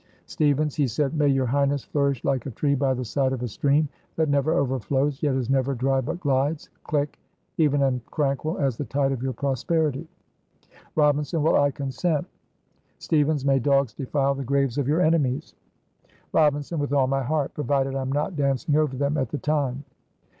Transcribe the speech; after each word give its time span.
Stevens. 0.25 0.73
"He 0.73 0.87
said, 0.87 1.13
'May 1.13 1.27
your 1.27 1.45
highness 1.45 1.83
flourish 1.83 2.23
like 2.23 2.47
a 2.47 2.49
tree 2.49 2.73
by 2.73 2.95
the 2.95 3.05
side 3.05 3.33
of 3.33 3.43
a 3.43 3.47
stream 3.47 3.87
that 4.15 4.29
never 4.29 4.51
overflows, 4.53 5.21
yet 5.21 5.35
is 5.35 5.47
never 5.47 5.75
dry, 5.75 6.01
but 6.01 6.19
glides 6.19 6.71
even 7.59 7.83
and 7.83 8.01
tranquil 8.07 8.57
as 8.57 8.77
the 8.77 8.85
tide 8.85 9.11
of 9.11 9.21
your 9.21 9.33
prosperity'" 9.33 10.07
Robinson. 10.95 11.43
"Well, 11.43 11.55
I 11.57 11.69
consent!" 11.69 12.25
Stevens. 12.97 13.45
"'May 13.45 13.59
dogs 13.59 13.93
defile 13.93 14.33
the 14.33 14.43
graves 14.43 14.79
of 14.79 14.87
your 14.87 15.01
enemies!'" 15.01 15.53
Robinson. 16.33 16.79
"With 16.79 16.93
all 16.93 17.05
my 17.05 17.21
heart! 17.21 17.53
provided 17.53 17.93
I 17.93 18.01
am 18.01 18.11
not 18.11 18.35
dancing 18.35 18.75
over 18.77 18.97
them 18.97 19.17
at 19.19 19.29
the 19.29 19.37
time." 19.37 19.83